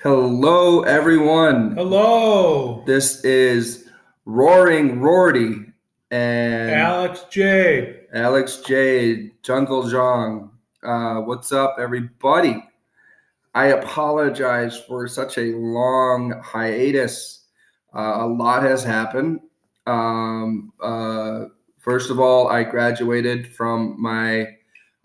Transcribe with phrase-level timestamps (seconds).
[0.00, 1.72] Hello, everyone.
[1.72, 3.88] Hello, This is
[4.26, 5.72] Roaring Rorty
[6.12, 8.02] and Alex J.
[8.14, 9.32] Alex J.
[9.42, 10.50] Jungle Zhang.
[10.84, 12.62] Uh, what's up, everybody?
[13.56, 17.46] I apologize for such a long hiatus.
[17.92, 19.40] Uh, a lot has happened.
[19.88, 24.57] Um, uh, first of all, I graduated from my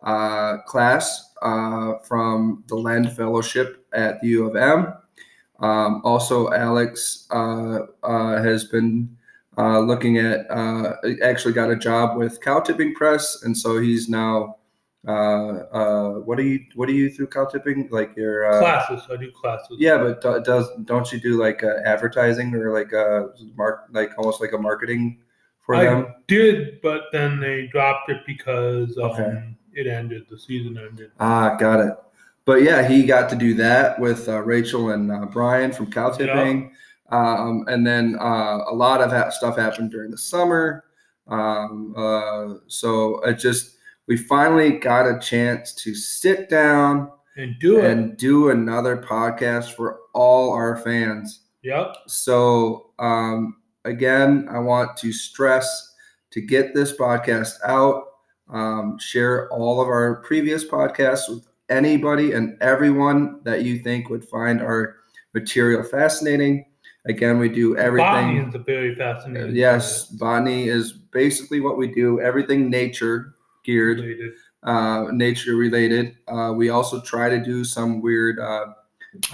[0.03, 4.93] uh, class uh, from the Land Fellowship at the U of M.
[5.59, 9.15] Um, also, Alex uh, uh, has been
[9.57, 14.09] uh, looking at uh, actually got a job with cow tipping press, and so he's
[14.09, 14.57] now.
[15.05, 19.05] Uh, uh, what do you what do you through cow tipping like your uh, Classes.
[19.11, 19.75] I do classes.
[19.77, 24.11] yeah, but do- does don't you do like uh, advertising or like uh mark like
[24.17, 25.19] almost like a marketing
[25.59, 25.85] for them?
[25.85, 26.15] I them?
[26.29, 29.43] did, but then they dropped it because um, Okay.
[29.73, 30.25] It ended.
[30.29, 31.11] The season ended.
[31.19, 31.93] Ah, got it.
[32.45, 36.09] But yeah, he got to do that with uh, Rachel and uh, Brian from cow
[36.09, 36.73] tipping,
[37.09, 40.83] um, and then uh, a lot of ha- stuff happened during the summer.
[41.27, 47.79] Um, uh, so it just we finally got a chance to sit down And do
[47.79, 47.85] it.
[47.85, 51.43] and do another podcast for all our fans.
[51.61, 51.95] yep.
[52.07, 55.95] So, um, again, I want to stress
[56.31, 58.03] to get this podcast out,
[58.49, 64.25] um, share all of our previous podcasts with anybody and everyone that you think would
[64.25, 64.97] find our
[65.33, 66.65] material fascinating.
[67.05, 68.05] Again, we do everything.
[68.07, 69.55] Botany is a very fascinating.
[69.55, 73.33] Yes, botany is basically what we do, everything nature
[73.65, 74.33] geared Related.
[74.63, 76.15] uh, nature related.
[76.27, 78.67] Uh, we also try to do some weird uh,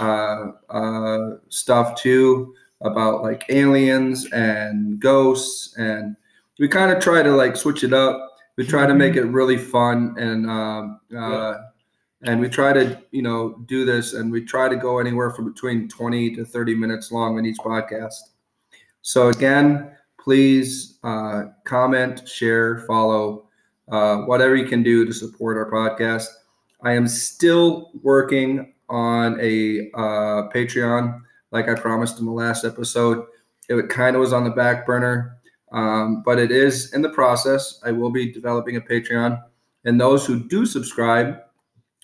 [0.00, 6.16] uh, uh, stuff too about like aliens and ghosts, and
[6.58, 8.26] we kind of try to like switch it up.
[8.60, 11.54] We try to make it really fun, and um, uh,
[12.24, 15.50] and we try to you know do this, and we try to go anywhere from
[15.50, 18.20] between twenty to thirty minutes long in each podcast.
[19.00, 23.48] So again, please uh, comment, share, follow
[23.90, 26.26] uh, whatever you can do to support our podcast.
[26.82, 31.18] I am still working on a uh, Patreon,
[31.50, 33.24] like I promised in the last episode.
[33.70, 35.38] It kind of was on the back burner,
[35.72, 37.80] um, but it is in the process.
[37.84, 39.42] I will be developing a Patreon,
[39.84, 41.38] and those who do subscribe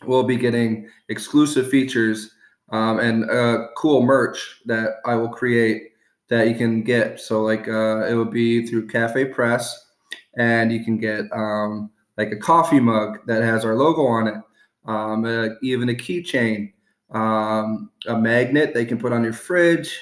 [0.06, 2.30] will be getting exclusive features
[2.70, 5.92] um, and uh, cool merch that I will create
[6.28, 7.20] that you can get.
[7.20, 9.86] So, like, uh, it will be through Cafe Press
[10.36, 14.34] and you can get um, like a coffee mug that has our logo on it,
[14.86, 16.72] um, uh, even a keychain,
[17.10, 19.98] um, a magnet they can put on your fridge,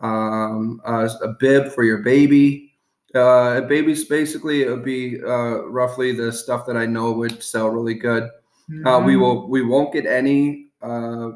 [0.00, 2.72] um, a, a bib for your baby.
[3.14, 7.68] Uh, babies basically it would be uh, roughly the stuff that I know would sell
[7.68, 8.24] really good.
[8.84, 9.20] Uh, we Mhm.
[9.20, 11.30] will we won't get any uh,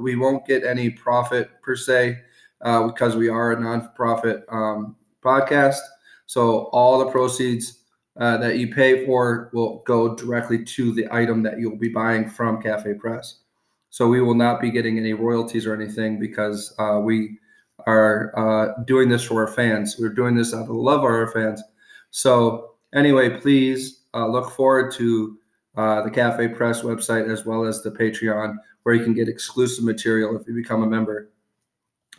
[0.00, 2.18] we won't get any profit per se
[2.62, 5.80] uh, because we are a nonprofit um, podcast.
[6.26, 7.84] So all the proceeds
[8.18, 12.28] uh, that you pay for will go directly to the item that you'll be buying
[12.28, 13.40] from Cafe Press.
[13.88, 17.38] So we will not be getting any royalties or anything because uh, we
[17.86, 19.96] are uh, doing this for our fans.
[19.98, 21.62] We're doing this out of the love of our fans.
[22.10, 25.36] So anyway, please uh, look forward to
[25.76, 29.84] uh, the Cafe Press website as well as the Patreon, where you can get exclusive
[29.84, 31.30] material if you become a member.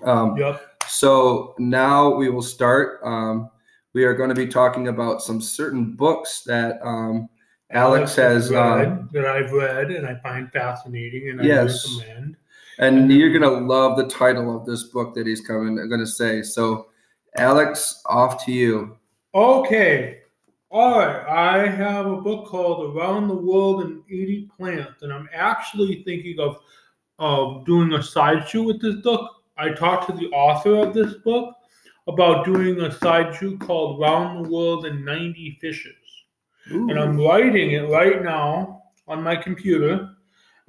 [0.04, 0.62] Um, Yep.
[0.88, 3.00] so now we will start.
[3.04, 3.50] Um,
[3.94, 7.28] we are going to be talking about some certain books that um,
[7.72, 8.50] Alex has.
[8.50, 11.86] read, Um, that I've read and I find fascinating and Yes.
[11.86, 12.38] I recommend.
[12.82, 15.80] And you're going to love the title of this book that he's coming.
[15.80, 16.42] I'm going to say.
[16.42, 16.88] So,
[17.38, 18.98] Alex, off to you.
[19.34, 20.20] Okay.
[20.70, 21.26] All right.
[21.28, 26.40] I have a book called Around the World in 80 Plants, and I'm actually thinking
[26.40, 26.58] of
[27.22, 29.30] of doing a side shoot with this book.
[29.56, 31.54] I talked to the author of this book
[32.08, 35.94] about doing a side shoot called Around the World in 90 Fishes.
[36.66, 40.11] And I'm writing it right now on my computer,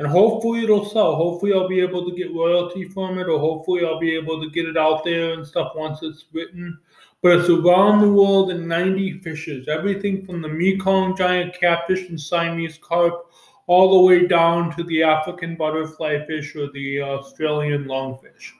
[0.02, 1.14] and hopefully it'll sell.
[1.14, 4.50] Hopefully I'll be able to get royalty from it, or hopefully I'll be able to
[4.50, 6.76] get it out there and stuff once it's written.
[7.22, 12.20] But it's around the world in 90 fishes, everything from the Mekong giant catfish and
[12.20, 13.30] Siamese carp,
[13.68, 18.50] all the way down to the African butterfly fish or the Australian lungfish.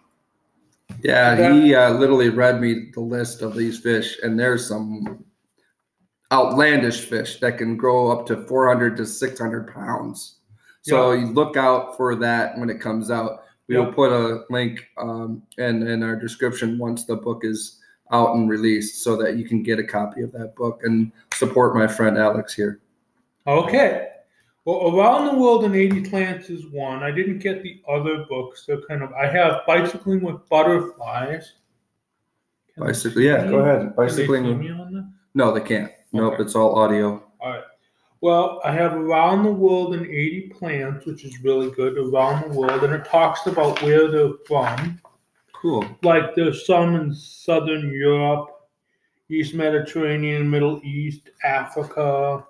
[1.03, 5.25] Yeah, he uh, literally read me the list of these fish, and there's some
[6.31, 10.37] outlandish fish that can grow up to 400 to 600 pounds.
[10.83, 13.45] So you look out for that when it comes out.
[13.69, 13.95] We will Yep.
[13.95, 17.79] put a link um, in in our description once the book is
[18.11, 21.75] out and released, so that you can get a copy of that book and support
[21.75, 22.81] my friend Alex here.
[23.47, 24.09] Okay.
[24.65, 27.03] Well, Around the World in 80 Plants is one.
[27.03, 28.65] I didn't get the other books.
[28.67, 31.55] They're kind of, I have Bicycling with Butterflies.
[32.75, 33.23] Can Bicycle.
[33.23, 33.81] Yeah, go ahead.
[33.81, 34.45] Can they Bicycling.
[34.45, 35.11] see me on that?
[35.35, 35.91] No, they can't.
[36.13, 37.23] Nope, it's all audio.
[37.41, 37.63] All right.
[38.23, 41.99] Well, I have Around the World in 80 Plants, which is really good.
[41.99, 42.85] Around the World.
[42.85, 45.01] And it talks about where they're from.
[45.53, 45.85] Cool.
[46.03, 48.49] like there's some in southern Europe,
[49.31, 52.45] East Mediterranean, Middle East, Africa,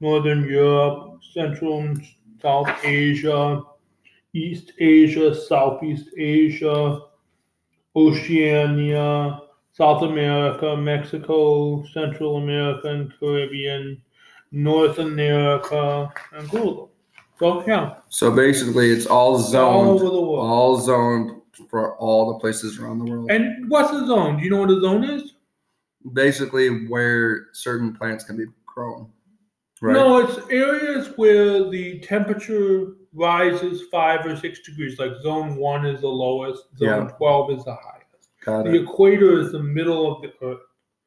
[0.00, 2.04] Northern Europe, Central and
[2.40, 3.62] South Asia,
[4.32, 7.02] East Asia, Southeast Asia,
[7.94, 9.40] Oceania,
[9.72, 14.02] South America, Mexico, Central America and Caribbean,
[14.52, 16.86] North America, uh, Angola.
[17.38, 20.46] So yeah, So basically, it's all zoned, all zoned, over the world.
[20.46, 23.30] all zoned for all the places around the world.
[23.30, 24.36] And what's a zone?
[24.38, 25.32] Do you know what a zone is?
[26.12, 29.10] Basically, where certain plants can be grown.
[29.80, 29.94] Right.
[29.94, 34.98] No, it's areas where the temperature rises five or six degrees.
[34.98, 37.16] Like zone one is the lowest, zone Yeah.
[37.18, 38.28] 12 is the highest.
[38.44, 38.82] Got The it.
[38.82, 40.60] equator is the middle of the earth.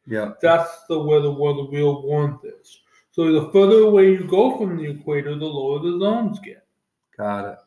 [0.08, 0.34] Yeah.
[0.42, 2.80] That's the where the where the real warmth is.
[3.16, 6.68] So the further away you go from the equator, the lower the zones get.
[7.18, 7.58] Got it.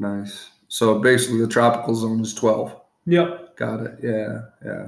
[0.00, 0.50] Nice.
[0.66, 2.74] So basically, the tropical zone is 12.
[3.06, 3.56] Yep.
[3.56, 4.00] Got it.
[4.02, 4.40] Yeah.
[4.64, 4.86] Yeah.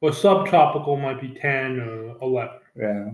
[0.00, 2.54] Or subtropical might be 10 or 11.
[2.74, 3.10] Yeah.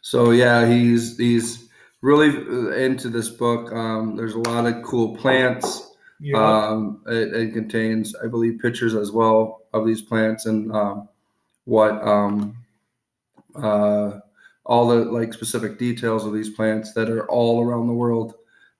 [0.00, 1.68] So yeah, he's he's
[2.00, 3.70] really uh, into this book.
[3.70, 5.94] Um, there's a lot of cool plants.
[6.20, 6.38] Yeah.
[6.38, 11.06] Um, it, it contains, I believe, pictures as well of these plants and um,
[11.66, 12.56] what um,
[13.56, 14.20] uh,
[14.64, 18.34] all the like specific details of these plants that are all around the world,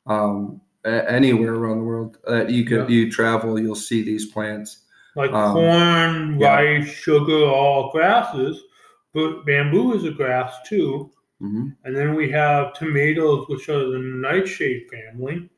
[0.06, 2.97] um, anywhere around the world that you could Yeah.
[2.97, 4.85] you travel, you'll see these plants.
[5.17, 6.55] like um, corn, yeah.
[6.55, 8.62] rice, sugar, all grasses.
[9.15, 11.11] But bamboo is a grass too.
[11.41, 15.49] hmm And then we have tomatoes, which are the nightshade family.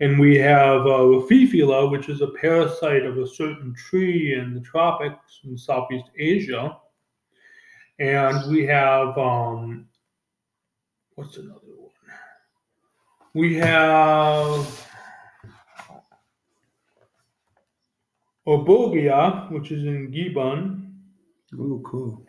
[0.00, 4.60] And we have uh, Rafflesia, which is a parasite of a certain tree in the
[4.60, 6.76] tropics in Southeast Asia.
[7.98, 9.86] And we have, um,
[11.14, 11.90] what's another one?
[13.34, 14.88] We have
[18.46, 20.90] Obogia, which is in Gabon.
[21.54, 22.26] Ooh, cool.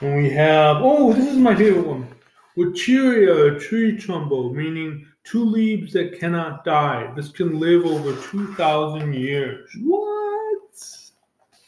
[0.00, 2.08] And we have, oh, this is my favorite one.
[2.56, 7.12] Welwitschia tree trumbo, meaning two leaves that cannot die.
[7.14, 9.70] This can live over 2,000 years.
[9.82, 10.08] What?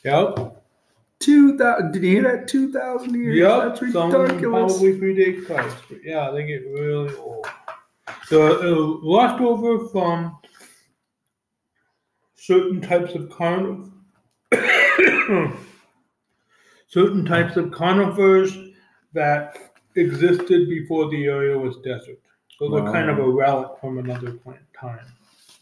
[0.04, 0.61] Yep.
[1.22, 1.92] Two thousand?
[1.92, 2.48] Did you hear that?
[2.48, 3.36] Two thousand years?
[3.36, 3.78] Yep.
[3.80, 4.72] That's Some ridiculous.
[4.72, 5.76] probably Christ.
[5.88, 7.46] But yeah, they get really old.
[8.30, 10.38] The uh, leftover from
[12.34, 13.92] certain types of carn
[16.88, 18.56] certain types of conifers
[19.14, 19.56] that
[19.96, 22.18] existed before the area was desert.
[22.58, 25.06] So they're kind of a relic from another plant time.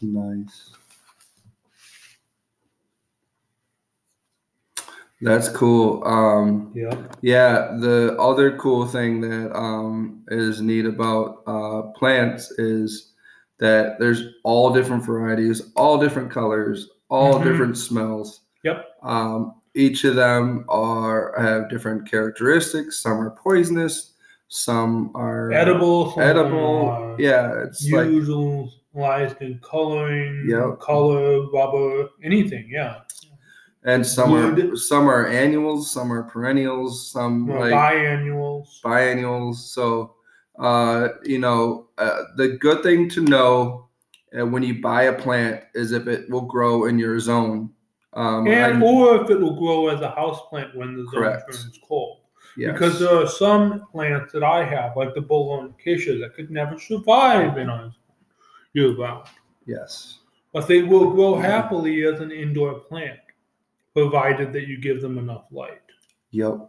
[0.01, 0.71] Nice.
[5.21, 6.03] That's cool.
[6.05, 6.95] Um, Yeah.
[7.21, 13.13] yeah, the other cool thing that um, is neat about uh, plants is
[13.59, 17.43] that there's all different varieties, all different colors, all Mhm.
[17.43, 18.41] different smells.
[18.63, 18.85] Yep.
[19.03, 23.01] Um, each of them are have different characteristics.
[23.01, 24.13] Some are poisonous.
[24.47, 26.11] Some are Edible.
[26.11, 26.89] some edible.
[26.89, 30.79] are Yeah, it's like Utilized in coloring, Yep.
[30.79, 32.65] color, rubber, anything.
[32.69, 32.95] Yeah.
[33.83, 38.81] And some are some are annuals, some are perennials, some like biannuals.
[38.83, 39.71] biennials.
[39.73, 40.15] So,
[40.59, 43.87] uh, you know, uh, the good thing to know
[44.39, 47.69] uh, when you buy a plant is if it will grow in your zone.
[48.13, 51.11] Um, and I- or if it will grow as a house plant when the zone
[51.13, 51.51] Correct.
[51.51, 52.17] turns cold.
[52.57, 52.73] yes.
[52.73, 56.77] Because there are some plants that I have, like the Bologna acacia, that could never
[56.77, 57.91] survive in our
[58.73, 59.27] year round.
[59.65, 60.19] yes,
[60.53, 63.19] But they will grow happily as an indoor plant,
[63.93, 65.81] provided that you give them enough light.
[66.31, 66.67] yep.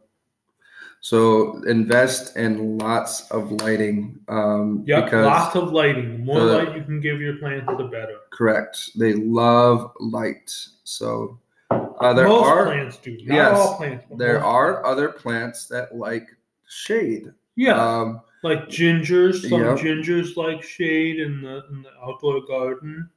[1.04, 4.20] So invest in lots of lighting.
[4.28, 6.12] Um, Yep, lots of lighting.
[6.12, 8.18] The more the- light you can give your plants, the better.
[8.30, 10.54] correct, they love light.
[10.84, 13.18] So uh, there most are plants do.
[13.24, 14.04] Not yes, all plants.
[14.16, 16.28] there are other plants that like
[16.68, 17.32] shade.
[17.56, 19.48] Yeah, Um, like gingers.
[19.48, 19.78] Some Yep.
[19.78, 23.10] gingers like shade in the in the outdoor garden.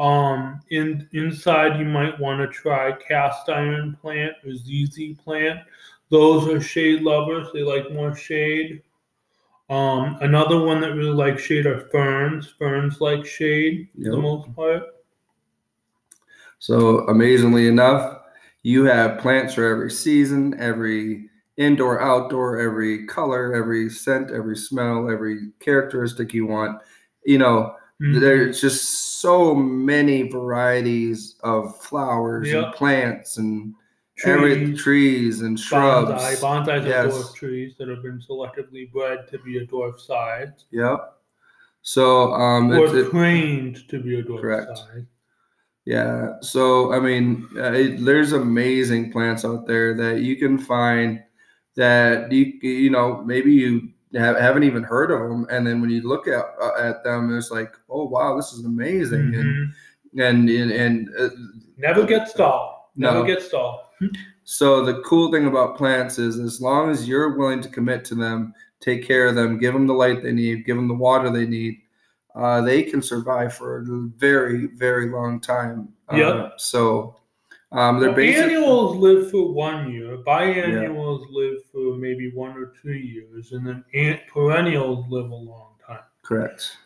[0.00, 5.60] Um, in inside you might want to try cast iron plant or ZZ plant.
[6.08, 7.48] Those are shade lovers.
[7.52, 8.82] They like more shade.
[9.68, 12.54] Um, another one that really likes shade are ferns.
[12.58, 14.84] Ferns like shade for the most part.
[16.58, 18.20] So amazingly enough,
[18.62, 21.28] you have plants for every season, every
[21.58, 26.80] indoor, outdoor, every color, every scent, every smell, every characteristic you want.
[27.26, 28.20] You know, Mhm.
[28.20, 32.64] there's just so many varieties of flowers Yep.
[32.64, 33.74] and plants and
[34.24, 36.10] every Trees, trees and shrubs.
[36.10, 36.40] Bonsai.
[36.40, 40.64] Bonsais are dwarf trees that have been selectively bred to be a dwarf size.
[40.70, 41.12] Yep.
[41.82, 44.78] So um, Or it's, it, trained to be a dwarf Correct.
[44.78, 45.04] size.
[45.86, 46.34] Yeah.
[46.40, 51.22] So, I mean, uh, it, there's amazing plants out there that you can find
[51.76, 56.02] that you you know maybe you haven't even heard of them, and then when you
[56.06, 59.70] look at uh, at them, it's like, oh wow, this is amazing, Mhm.
[60.18, 61.28] and and and, and uh,
[61.76, 62.74] Never get stalled.
[62.96, 63.24] Never No.
[63.24, 63.80] get stalled.
[64.44, 68.14] so the cool thing about plants is as long as you're willing to commit to
[68.14, 71.30] them, take care of them, give them the light they need, give them the water
[71.30, 71.80] they need.
[72.34, 73.84] Uh, they can survive for a
[74.16, 75.88] very, very long time.
[76.12, 76.52] Uh, Yep.
[76.58, 77.14] so
[77.72, 80.18] um, they're basically annuals live for one year.
[80.18, 85.74] Biennials live for maybe one or two years, and then an- perennials live a long
[85.86, 86.00] time.
[86.22, 86.76] Correct.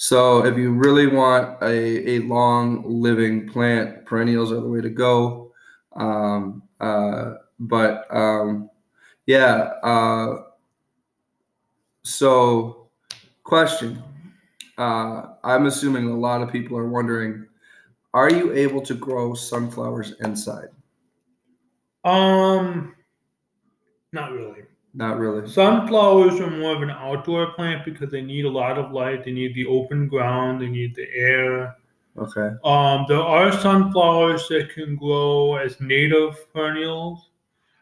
[0.00, 4.90] So if you really want a, a long living plant, perennials are the way to
[4.90, 5.52] go.
[5.96, 8.70] Um, uh, but um,
[9.26, 10.42] yeah, uh,
[12.04, 12.88] so
[13.42, 14.00] question.
[14.78, 17.47] Uh, I'm assuming a lot of people are wondering,
[18.18, 20.68] are you able to grow sunflowers inside?
[22.04, 22.94] Um,
[24.12, 24.62] not really.
[24.94, 25.48] Not really.
[25.48, 29.24] Sunflowers are more of an outdoor plant because they need a lot of light.
[29.24, 30.60] They need the open ground.
[30.60, 31.76] They need the air.
[32.16, 32.50] Okay.
[32.64, 37.30] Um, there are sunflowers that can grow as native perennials,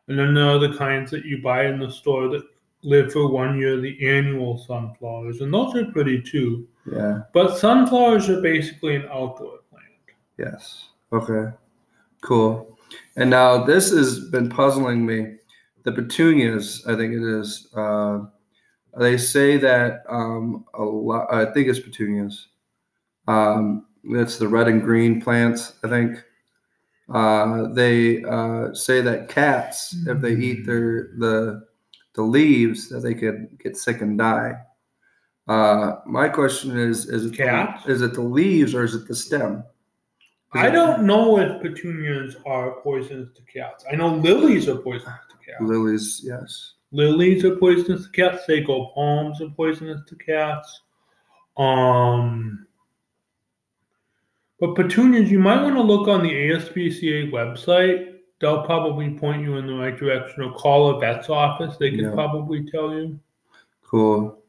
[0.09, 2.45] and then there are the kinds that you buy in the store that
[2.83, 6.69] live for one year, the annual sunflowers, and those are pretty too.
[6.93, 7.23] Yeah.
[7.33, 9.61] But sunflowers are basically an outdoor.
[10.39, 10.89] Yes.
[11.13, 11.53] Okay.
[12.23, 12.77] Cool.
[13.17, 15.37] And now this has been puzzling me.
[15.85, 17.69] The petunias, I think it is.
[17.75, 18.25] Uh,
[18.99, 21.33] they say that um, a lot.
[21.33, 22.49] I think it's petunias.
[23.29, 25.75] Um, that's the red and green plants.
[25.85, 26.23] I think.
[27.09, 31.65] Uh, they uh, say that cats, if they eat their the
[32.15, 34.55] the leaves, that they could get sick and die.
[35.47, 37.37] Uh, my question is: Is it?
[37.37, 39.63] The, is it the leaves or is it the stem?
[40.53, 43.85] I don't know if petunias are poisonous to cats.
[43.91, 45.61] I know lilies are poisonous to cats.
[45.63, 46.75] Lilies, yes.
[46.93, 48.47] Lilies are poisonous to cats.
[48.47, 50.83] Sago palms are poisonous to cats.
[51.57, 52.67] Um,
[54.61, 58.15] but petunias, you might want to look on the ASPCA website.
[58.41, 61.77] They'll probably point you in the right direction or call a vet's office.
[61.77, 62.13] They can Yeah.
[62.13, 63.19] probably tell you.
[63.83, 64.43] Cool.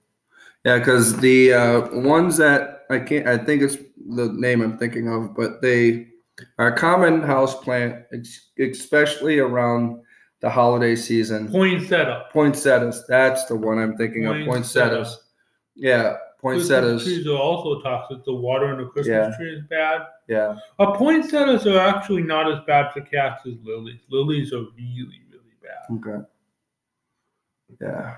[0.65, 3.77] Yeah, because the uh, ones that I can't, I think it's
[4.09, 6.07] the name I'm thinking of, but they
[6.57, 8.05] are a common house plant,
[8.59, 10.01] especially around
[10.41, 11.49] the holiday season.
[11.49, 12.25] Poinsettia.
[12.31, 14.33] Poinsettias, that's the one I'm thinking of.
[14.45, 14.97] Poinsettia.
[14.97, 15.17] Poinsettias.
[15.75, 17.03] Yeah, Christmas poinsettias.
[17.03, 18.23] trees are also toxic.
[18.23, 19.37] The water in a Christmas Yeah.
[19.37, 20.01] tree is bad.
[20.27, 24.01] Yeah, Uh, poinsettias are actually not as bad for cats as lilies.
[24.09, 25.97] Lilies are really, really bad.
[25.97, 26.25] okay.
[27.81, 28.15] Yeah,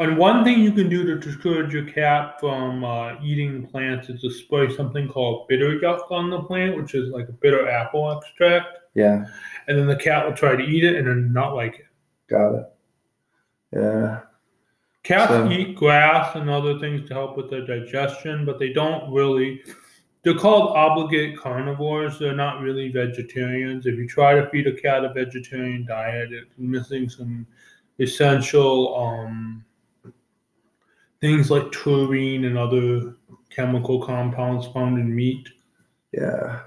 [0.00, 4.22] And one thing you can do to discourage your cat from uh, eating plants is
[4.22, 8.10] to spray something called bitter yuck on the plant, which is like a bitter apple
[8.16, 8.78] extract.
[8.94, 9.26] yeah,
[9.68, 11.86] And then the cat will try to eat it and then not like it.
[12.28, 12.66] got it.
[13.72, 14.20] Yeah,
[15.02, 19.12] Cats So- eat grass and other things to help with their digestion, but they don't
[19.12, 19.62] really.
[20.22, 22.18] They're called obligate carnivores.
[22.18, 23.86] They're not really vegetarians.
[23.86, 27.46] If you try to feed a cat a vegetarian diet, it's missing some
[27.98, 29.64] essential um,
[31.20, 33.16] things like taurine and other
[33.50, 35.48] chemical compounds found in meat.
[36.12, 36.60] yeah.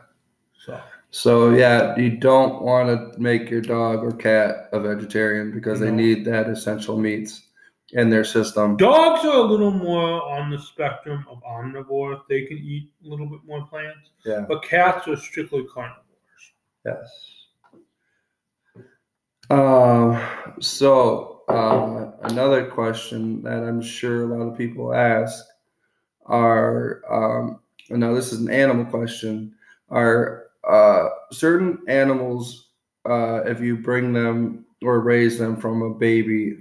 [0.66, 0.80] So
[1.12, 5.92] So yeah, you don't want to make your dog or cat a vegetarian because they
[5.92, 7.48] need that essential meats
[7.92, 8.76] in their system.
[8.78, 12.22] dogs are a little more on the spectrum of omnivore.
[12.30, 14.46] They can eat a little bit more plants, Yeah.
[14.48, 16.04] but cats are strictly carnivores.
[16.86, 17.30] Yes.
[19.50, 20.20] Um.
[20.60, 25.46] So uh, another question that I'm sure a lot of people ask
[26.26, 27.60] are, um,
[27.90, 29.54] now this is an animal question,
[29.90, 32.70] are uh, certain animals,
[33.06, 36.60] uh, if you bring them or raise them from a baby,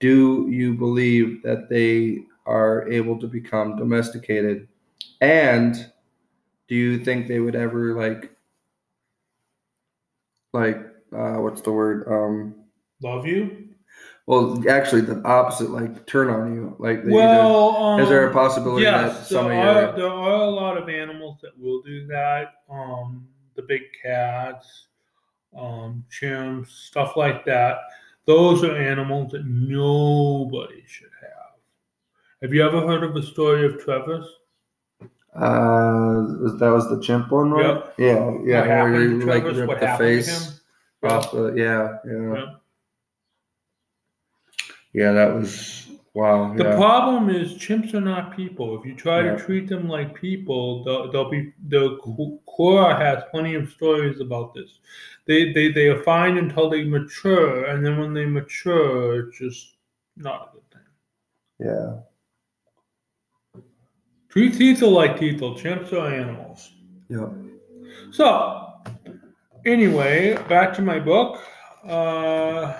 [0.00, 4.66] do you believe that they are able to become domesticated?
[5.20, 5.90] And
[6.68, 8.30] do you think they would ever like
[10.52, 10.78] like
[11.12, 12.54] uh what's the word um
[13.02, 13.69] Love you?
[14.30, 18.32] Well actually the opposite like turn on you like they Well, um, is there a
[18.32, 22.06] possibility that some of are, your there are a lot of animals that will do
[22.06, 22.62] that.
[22.70, 24.86] Um, the big cats.
[25.58, 27.78] um, chimps, stuff like that.
[28.24, 31.58] Those are animals that nobody should have.
[32.40, 34.26] Have you ever heard of the story of Travis?
[35.34, 37.66] Uh, that was the chimp one, right?
[37.66, 37.94] Yep.
[37.98, 38.60] Yeah, yeah.
[38.60, 39.66] Where happened Travis?
[39.66, 40.42] What the happened to him?
[41.02, 42.54] off the yeah, yeah, Yeah.
[44.92, 45.12] Yeah.
[45.12, 46.54] That was wow.
[46.54, 46.76] The yeah.
[46.76, 48.78] problem is chimps are not people.
[48.78, 49.36] If you try Yeah.
[49.36, 51.98] to treat them like people, they'll, they'll be the
[52.48, 54.78] Quora has plenty of stories about this.
[55.26, 59.76] They, they they are fine until they mature, and then when they mature, it's just
[60.16, 60.88] not a good thing.
[61.68, 61.96] yeah.
[64.28, 65.56] Treat teethel like teethel.
[65.58, 66.70] Chimps are animals.
[67.08, 67.28] Yeah.
[68.12, 68.74] So,
[69.66, 71.40] anyway, back to my book.
[71.84, 72.72] Uh,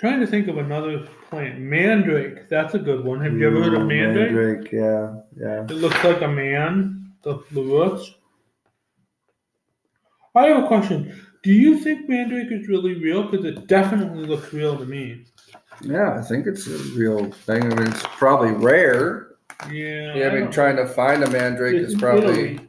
[0.00, 1.58] trying to think of another plant.
[1.58, 2.48] Mandrake.
[2.48, 3.20] That's a good one.
[3.20, 4.32] Have you ever heard of mandrake?
[4.32, 5.62] Mandrake, yeah, yeah.
[5.64, 8.10] It looks like a man, the, the roots.
[10.34, 11.26] I have a question.
[11.42, 13.24] Do you think mandrake is really real?
[13.24, 15.26] Because it definitely looks real to me.
[15.82, 17.64] Yeah, I think it's a real thing.
[17.64, 19.32] I mean, it's probably rare.
[19.70, 20.14] Yeah.
[20.14, 22.54] Yeah, I mean, don't- trying to find a mandrake It's is probably.
[22.54, 22.66] Italy.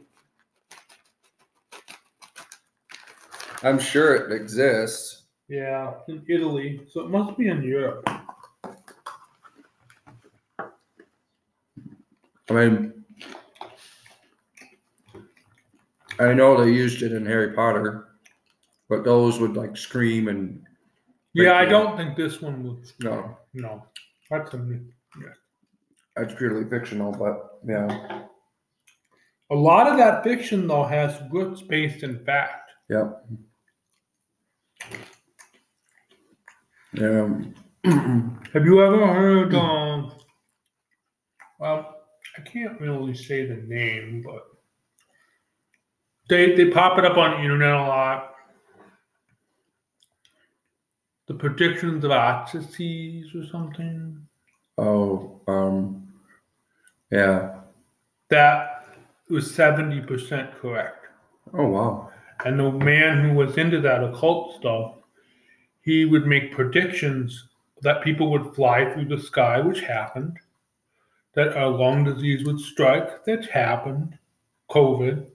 [3.62, 5.21] I'm sure it exists.
[5.52, 6.80] Yeah, in Italy.
[6.90, 8.08] So it must be in Europe.
[12.48, 13.04] I mean,
[16.18, 18.08] I know they used it in Harry Potter,
[18.88, 20.64] but those would like scream and
[21.34, 22.94] Yeah, I don't think this one was.
[23.00, 23.84] no, No,
[24.30, 24.88] that's a myth.
[26.16, 27.12] that's purely fictional.
[27.12, 28.22] But yeah,
[29.50, 32.70] A lot of that fiction though has roots based in fact.
[32.88, 33.10] yeah,
[36.94, 37.28] yeah.
[38.52, 39.54] Have you ever heard?
[39.54, 40.12] Um,
[41.58, 41.96] well,
[42.38, 44.46] I can't really say the name, but
[46.28, 48.34] they they pop it up on the internet a lot.
[51.26, 54.26] The predictions of Oxyces or something.
[54.78, 56.12] oh, um,
[57.10, 57.60] yeah.
[58.28, 58.86] That
[59.28, 61.06] was seventy percent correct.
[61.54, 62.10] Oh wow.
[62.44, 64.94] And the man who was into that occult stuff,
[65.82, 67.48] he would make predictions
[67.82, 70.38] that people would fly through the sky, which happened,
[71.34, 74.18] that a lung disease would strike, that happened,
[74.70, 75.26] COVID.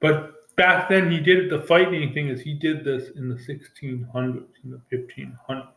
[0.00, 3.36] But back then he did it, the frightening thing is he did this in the
[3.36, 5.68] 1600s, in the 1500s.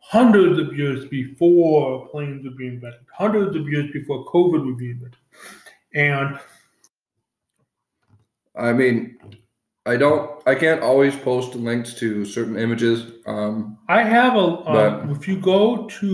[0.00, 4.92] Hundreds of years before planes would be invented, hundreds of years before COVID would be
[4.92, 5.18] invented.
[5.94, 6.38] And
[8.56, 9.18] I mean,
[9.88, 10.30] I don't.
[10.46, 12.98] I can't always post links to certain images.
[13.26, 14.38] Um, I have a.
[14.38, 16.10] Um, But- if you go to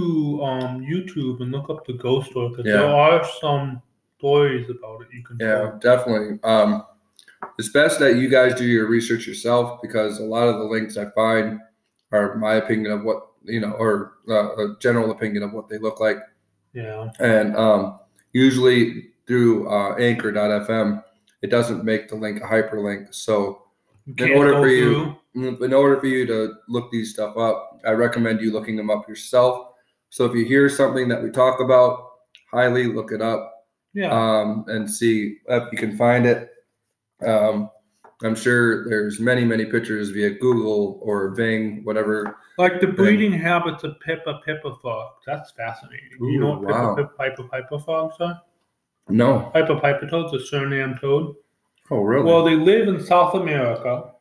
[0.49, 2.73] um, YouTube and look up the ghost story, Yeah.
[2.79, 3.83] there are some
[4.19, 5.09] stories about it.
[5.13, 5.37] You can.
[5.41, 6.39] Yeah, definitely.
[6.45, 6.85] Um,
[7.59, 10.97] it's best that you guys do your research yourself because a lot of the links
[10.97, 11.59] I find
[12.13, 15.79] are my opinion of what you know, or uh, a general opinion of what they
[15.79, 16.19] look like,
[16.73, 17.11] Yeah.
[17.21, 17.99] and um,
[18.33, 21.03] usually through uh, Anchor.fm,
[21.43, 23.15] it doesn't make the link a hyperlink.
[23.15, 23.64] So
[24.19, 25.65] In order for you- through.
[25.65, 29.09] in order for you to look these stuff up, I recommend you looking them up
[29.09, 29.73] yourself.
[30.11, 32.11] So if you hear something that we talk about,
[32.53, 33.53] highly look it up
[33.95, 34.11] Yeah.
[34.13, 36.51] um, and see if you can find it.
[37.27, 37.71] Um,
[38.23, 42.37] I'm sure there's many, many pictures via Google or Bing, whatever.
[42.59, 45.17] like the breeding habits of Pipa Pipa frogs.
[45.27, 46.11] That's fascinating.
[46.21, 46.95] you know Ooh, what wow.
[46.95, 48.41] Pipa Pipa Piper Piper frogs are?
[49.09, 49.51] No.
[49.53, 51.35] Piper Piper toads, a Suriname toad.
[51.91, 52.25] Oh, really?
[52.25, 54.13] Well, they live in South America,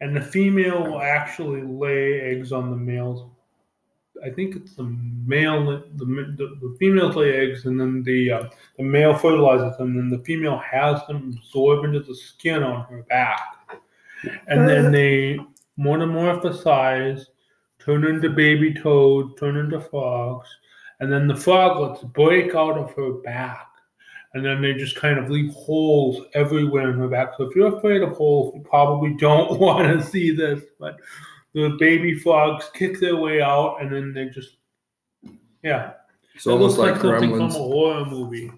[0.00, 3.30] and the female will actually lay eggs on the males.
[4.24, 8.48] I think it's the male, the, the, the females lay eggs, and then the uh,
[8.76, 13.02] the male fertilizes them, and the female has them absorb into the skin on her
[13.04, 13.80] back,
[14.48, 15.38] and then they
[15.78, 17.26] metamorphosize,
[17.78, 20.48] turn into baby toad, turn into frogs,
[20.98, 23.67] and then the froglets break out of her back
[24.34, 27.32] and then they just kind of leave holes everywhere in her back.
[27.36, 30.62] So if you're afraid of holes, you probably don't want to see this.
[30.78, 30.96] But
[31.54, 34.56] the baby frogs kick their way out, and then they just,
[35.62, 35.92] yeah,
[36.34, 38.52] it's it almost looks like, like, something from a horror movie.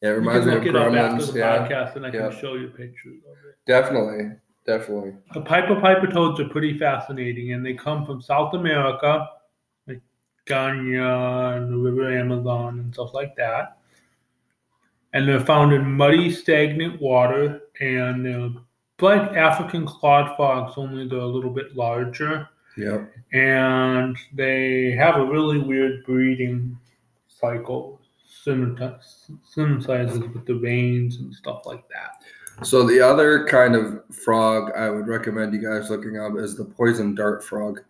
[0.00, 1.32] Yeah, it reminds me of it up after Gremlins.
[1.32, 3.56] the Yeah, podcast, and I can show you pictures of it.
[3.66, 5.14] definitely, definitely.
[5.34, 9.28] The Piper Piper toads are pretty fascinating, and they come from South America,
[9.86, 10.00] like
[10.46, 13.78] Guyana and the River Amazon and stuff like that.
[15.12, 18.50] And they're found in muddy, stagnant water, and they're
[19.00, 22.48] like African clawed frogs, only they're a little bit larger.
[22.76, 23.12] Yep.
[23.32, 26.78] And they have a really weird breeding
[27.28, 28.00] cycle.
[28.44, 32.66] synthesize- synthesizes with the veins and stuff like that.
[32.66, 36.64] So the other kind of frog I would recommend you guys looking up is the
[36.64, 37.80] poison dart frog.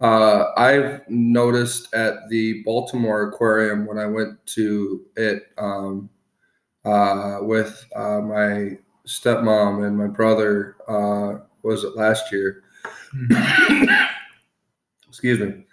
[0.00, 6.10] Uh, I've noticed at the Baltimore Aquarium when I went to it um,
[6.86, 10.76] uh, with uh, my stepmom and my brother.
[10.88, 12.62] Uh, was it last year?
[15.08, 15.64] Excuse me.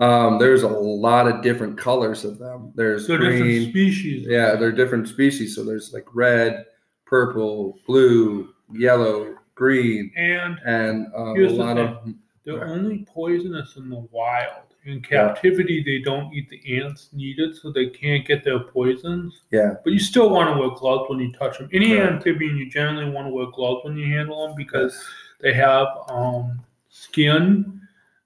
[0.00, 2.72] Um, there's a lot of different colors of them.
[2.74, 3.70] There's green.
[3.70, 4.26] species.
[4.28, 5.54] Yeah, they're different species.
[5.54, 6.64] So there's like red,
[7.04, 11.98] purple, blue, yellow, green, and and um, a lot of
[12.44, 12.70] they're Right.
[12.70, 14.64] only poisonous in the wild.
[14.84, 19.42] In captivity, they don't eat the ants needed, so they can't get their poisons.
[19.52, 21.68] yeah, But you still want to wear gloves when you touch them.
[21.72, 22.12] Any Correct.
[22.14, 25.00] amphibian, you generally want to wear gloves when you handle them because
[25.40, 27.80] they have um, skin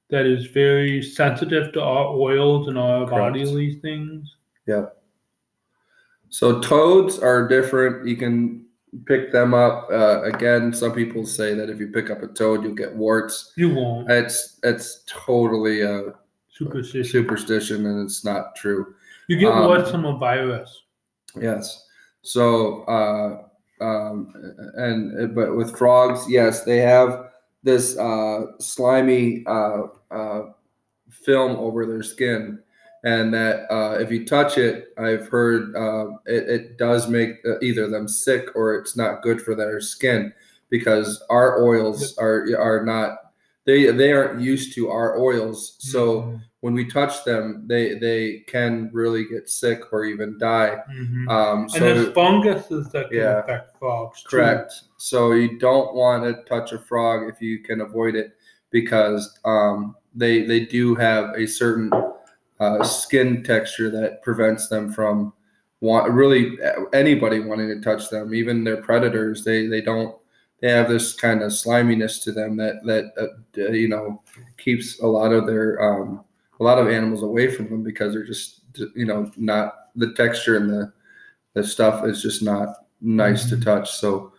[0.09, 3.35] that is very sensitive to our oils and our Correct.
[3.35, 4.37] bodily things.
[4.67, 4.87] Yeah.
[6.31, 8.07] So toads are different.
[8.07, 8.66] You can
[9.07, 9.89] pick them up.
[9.91, 13.53] Uh, again, some people say that if you pick up a toad, you'll get warts.
[13.57, 14.11] You won't.
[14.11, 16.15] It's it's totally a
[16.51, 17.05] Superstition.
[17.05, 18.95] superstition, and it's not true.
[19.29, 20.85] You get Um, what's from a virus.
[21.39, 21.85] Yes.
[22.23, 23.43] So, uh,
[23.85, 24.33] um,
[24.77, 27.31] and but with frogs, yes, they have
[27.63, 30.43] this uh, slimy uh, uh,
[31.11, 32.59] film over their skin,
[33.07, 37.61] and that uh, if you touch it, I've heard uh, it, it does make uh,
[37.63, 40.33] either them sick or it's not good for their skin
[40.71, 43.19] because our oils are are not
[43.65, 46.41] they they aren't used to our oils, so Mhm.
[46.61, 50.77] when we touch them, they they can really get sick or even die.
[50.93, 51.31] Mhm.
[51.31, 53.39] Um, so and there's funguses that can yeah.
[53.39, 54.23] affect frogs.
[54.25, 54.29] too.
[54.31, 54.73] correct.
[54.97, 58.33] So you don't want to touch a frog if you can avoid it
[58.71, 61.91] because um, they they do have a certain
[62.61, 65.33] uh, skin texture that prevents them from
[65.81, 66.59] want really
[66.93, 68.35] anybody wanting to touch them.
[68.35, 70.17] Even their predators, they they don't.
[70.63, 73.13] They have this kind of sliminess to them that that
[73.59, 74.23] uh, you know
[74.57, 76.25] keeps a lot of their um,
[76.61, 78.61] a lot of animals away from them because they're just
[78.95, 80.93] you know not the texture and the
[81.55, 83.65] the stuff is just not nice to Mhm.
[83.65, 83.93] touch.
[83.97, 84.33] So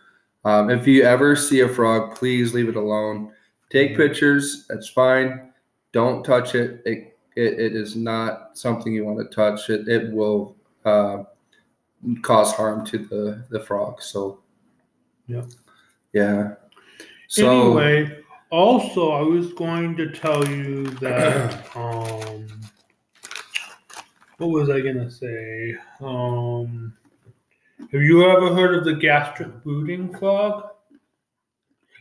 [0.44, 3.32] um, if you ever see a frog, please leave it alone.
[3.70, 3.96] Take Mhm.
[3.96, 4.66] pictures.
[4.68, 5.52] That's fine.
[5.92, 6.82] Don't touch it.
[6.84, 9.70] It it, it is not something you want to touch.
[9.70, 11.22] It it will uh,
[12.22, 14.02] cause harm to the the frog.
[14.02, 14.40] So
[15.28, 15.46] Yep.
[16.12, 16.54] yeah.
[17.28, 22.46] So anyway, also I was going to tell you that um
[24.38, 25.76] what was I gonna say?
[26.00, 26.94] Um
[27.92, 30.70] have you ever heard of the gastric brooding frog?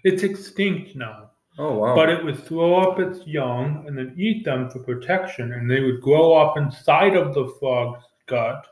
[0.04, 1.32] It's extinct now.
[1.58, 1.96] Oh wow.
[1.96, 5.82] But it would throw up its young and then eat them for protection, and they
[5.82, 8.66] would grow up inside of the frog's gut,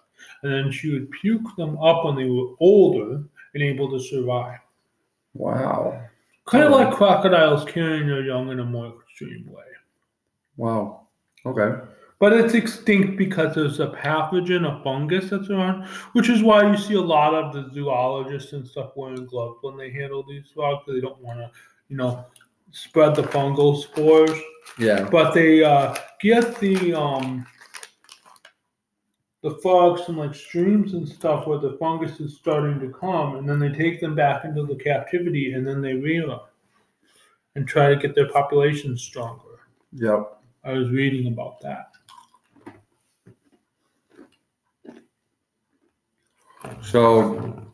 [0.44, 4.60] and then she would puke them up when they were older and able to survive.
[5.34, 6.02] wow.
[6.46, 6.76] Kind of Oh.
[6.78, 9.64] like crocodiles carrying their young in a more extreme way.
[10.58, 11.08] Wow.
[11.46, 11.82] Okay.
[12.20, 16.78] But it's extinct because there's a pathogen, a fungus that's around, which is why you
[16.78, 20.84] see a lot of the zoologists and stuff wearing gloves when they handle these frogs.
[20.88, 21.50] They don't want to,
[21.90, 22.26] you know,
[22.76, 24.38] spread the fungal spores.
[24.78, 25.08] Yeah.
[25.10, 27.48] But they uh, get the um,
[29.42, 33.48] the frogs from like streams and stuff where the fungus is starting to come, and
[33.48, 36.40] then they take them back into the captivity, and then they rear them
[37.56, 39.42] and try to get their population stronger.
[39.94, 40.42] Yep.
[40.66, 41.92] I was reading about that.
[46.82, 47.72] So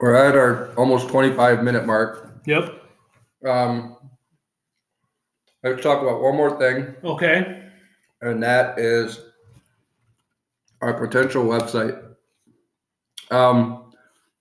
[0.00, 2.40] we're at our almost 25 minute mark.
[2.46, 2.82] Yep.
[3.46, 3.93] Um,
[5.64, 7.62] let's talk about one more thing, Okay.
[8.20, 9.20] and that is
[10.80, 12.00] our potential website.
[13.30, 13.90] Um,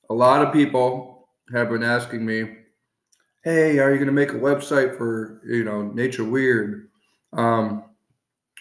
[0.09, 2.57] a lot of people have been asking me,
[3.43, 6.89] "Hey, are you going to make a website for you know Nature Weird?
[7.31, 7.85] Um,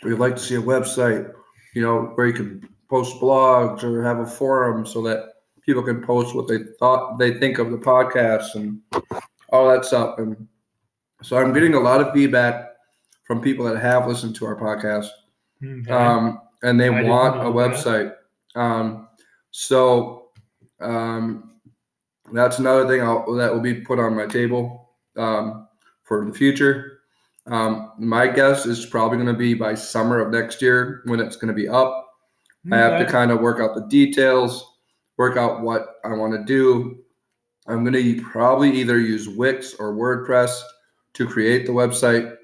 [0.05, 1.31] we'd like to see a website,
[1.75, 5.29] you know, where you can post blogs or have a forum so that
[5.67, 8.81] people can post what they thought they think of the podcast and
[9.51, 10.49] all that stuff." And
[11.23, 12.71] so I'm getting a lot of feedback
[13.25, 15.09] from people that have listened to our podcast
[15.65, 15.91] Okay.
[15.93, 18.15] um, and they I want a website.
[18.55, 19.09] Um,
[19.51, 20.29] so
[20.81, 21.53] um,
[22.33, 25.69] that's another thing I'll, that will be put on my table um,
[26.03, 26.99] for the future.
[27.47, 31.37] Um, my guess is probably going to be by summer of next year when it's
[31.37, 32.09] going to be up.
[32.71, 34.65] I have to kind of work out the details,
[35.17, 36.99] work out what I want to do.
[37.67, 40.61] I'm going to probably either use Wix or WordPress
[41.15, 42.37] to create the website.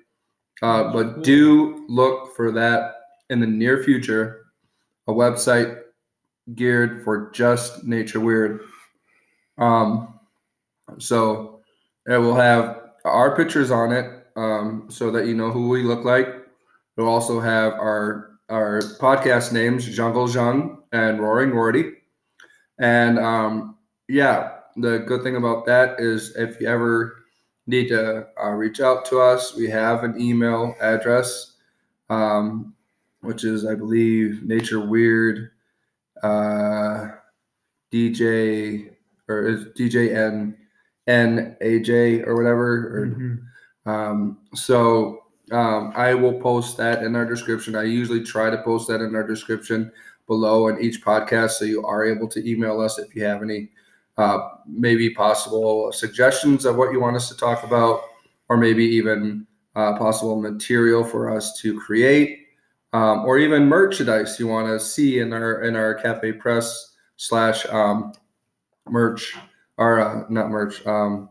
[0.63, 2.95] Uh, but do look for that
[3.31, 4.47] in the near future,
[5.07, 5.83] a website
[6.55, 8.61] geared for just nature weird.
[9.57, 10.19] Um,
[10.99, 11.61] so
[12.07, 16.05] it will have our pictures on it, um, so that you know who we look
[16.05, 16.29] like.
[16.97, 21.93] It'll also have our our podcast names, Jungle Jung and Roaring Rorty.
[22.79, 23.77] And um,
[24.09, 27.25] yeah, the good thing about that is if you ever
[27.69, 31.53] need to uh, reach out to us, we have an email address,
[32.11, 32.75] um,
[33.21, 35.51] which is, I believe, Nature Weird
[36.23, 37.09] uh,
[37.93, 38.91] DJ
[39.29, 40.57] or is DJ N
[41.07, 42.99] N A J or whatever.
[42.99, 43.39] Or, Mhm.
[43.87, 47.75] um, so um, I will post that in our description.
[47.75, 49.91] I usually try to post that in our description
[50.27, 53.71] below in each podcast, so you are able to email us if you have any
[54.19, 58.03] uh, maybe possible suggestions of what you want us to talk about,
[58.49, 62.49] or maybe even uh, possible material for us to create,
[62.93, 67.65] um, or even merchandise you want to see in our in our cafe press slash
[67.67, 68.13] um,
[68.89, 69.37] merch
[69.77, 71.29] or uh, not merch um,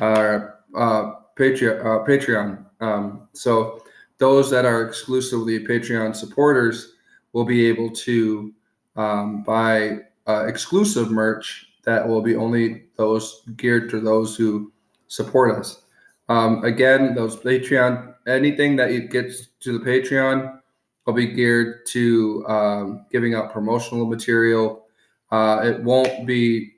[0.00, 2.64] our uh, Patreon uh, Patreon.
[2.80, 3.84] Um, so
[4.18, 6.94] those that are exclusively Patreon supporters
[7.32, 8.52] will be able to
[8.96, 14.72] um, buy uh, exclusive merch that will be only those geared to those who
[15.08, 15.82] support us.
[16.28, 20.60] Um, again, those Patreon, anything that it gets to the Patreon
[21.06, 24.86] will be geared to um, giving out promotional material.
[25.30, 26.74] Uh, it won't be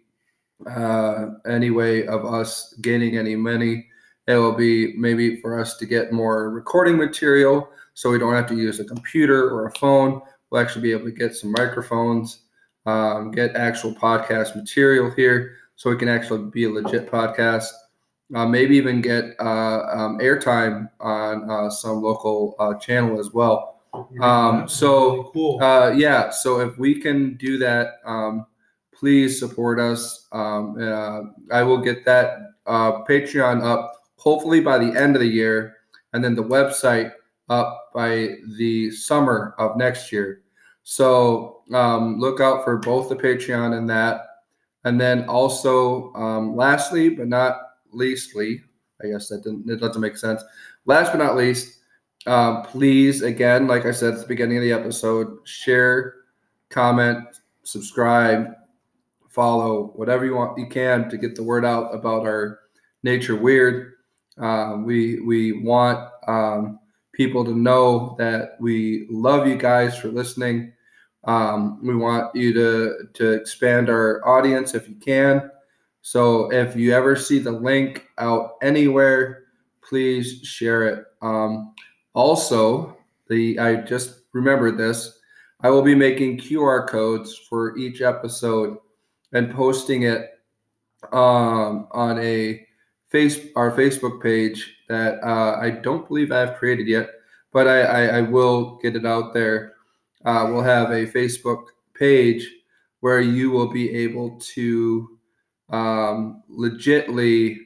[0.67, 3.87] uh, any way of us gaining any money.
[4.27, 8.49] It will be maybe for us to get more recording material so we don't have
[8.49, 10.23] to use a computer or a phone.
[10.51, 12.44] We'll actually be able to get some microphones,
[12.87, 17.69] um, get actual podcast material here so it can actually be a legit podcast.
[18.35, 23.83] Uh, maybe even get uh, um, airtime on uh, some local uh, channel as well.
[24.21, 25.63] Um, so, cool.
[25.63, 28.47] Uh, yeah, so if we can do that, um,
[28.93, 30.27] please support us.
[30.33, 35.29] Um, uh, I will get that uh, Patreon up hopefully by the end of the
[35.29, 35.77] year,
[36.13, 37.13] and then the website
[37.51, 40.41] up by the summer of next year.
[40.83, 44.23] So um, look out for both the Patreon and that.
[44.85, 47.59] And then also, um, lastly but not
[47.93, 48.63] leastly,
[49.03, 50.43] I guess that didn't it doesn't make sense.
[50.87, 51.79] Last but not least,
[52.27, 56.15] um, please again, like I said at the beginning of the episode, share,
[56.69, 57.25] comment,
[57.63, 58.53] subscribe,
[59.29, 62.61] follow, whatever you want you can to get the word out about our
[63.03, 63.95] nature weird.
[64.39, 66.79] Um, we we want um,
[67.13, 70.73] people to know that we love you guys for listening.
[71.27, 75.51] Um, we want you to to expand our audience if you can.
[76.03, 79.45] So if you ever see the link out anywhere,
[79.83, 81.05] please share it.
[81.23, 81.75] Um,
[82.13, 82.97] also,
[83.29, 85.19] the I just remembered this.
[85.63, 88.77] I will be making QR codes for each episode
[89.33, 90.31] and posting it
[91.13, 92.67] um, on a
[93.09, 97.09] face our Facebook page that uh, I don't believe I've created yet,
[97.53, 99.74] but I, I, I will get it out there.
[100.25, 102.49] Uh, we'll have a Facebook page
[103.01, 105.19] where you will be able to
[105.71, 107.59] um, legitly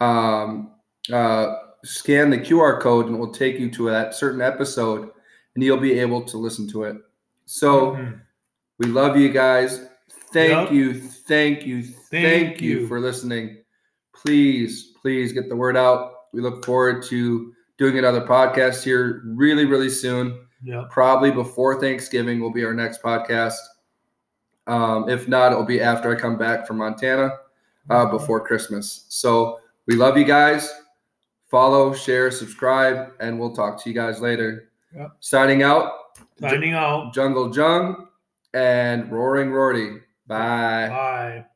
[0.00, 0.72] um,
[1.12, 1.54] uh,
[1.84, 5.10] scan the QR code and it will take you to that certain episode
[5.54, 6.96] and you'll be able to listen to it.
[7.46, 8.20] So Mhm.
[8.78, 9.86] we love you guys.
[10.32, 10.72] Thank Yep.
[10.72, 12.80] you, thank you, thank, you.
[12.80, 12.86] you.
[12.88, 13.58] for listening.
[14.14, 16.12] Please, please get the word out.
[16.32, 20.45] We look forward to doing another podcast here really, really soon.
[20.62, 20.90] Yep.
[20.90, 23.54] Probably before Thanksgiving will be our next podcast.
[24.66, 27.38] Um, if not, it'll be after I come back from Montana
[27.90, 29.06] uh, before Christmas.
[29.08, 30.72] So we love you guys.
[31.48, 34.70] Follow, share, subscribe, and we'll talk to you guys later.
[34.94, 35.12] Yep.
[35.20, 35.92] Signing out,
[36.40, 37.14] Signing out.
[37.14, 38.08] Jungle Jung
[38.54, 39.98] and Roaring Rorty.
[40.26, 40.88] Bye.
[40.88, 41.46] Bye.